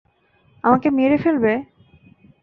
[0.63, 1.53] আমাকে মেরে ফেলবে?